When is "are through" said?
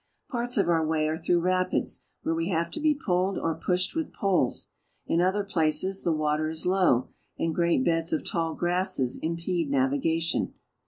1.07-1.41